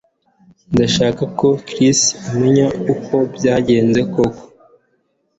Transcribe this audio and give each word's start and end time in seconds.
Ndashaka 0.73 1.23
ko 1.39 1.47
Chris 1.67 1.99
amenya 2.31 2.67
uko 2.93 3.15
byagenze 3.35 3.99
koko 4.13 4.43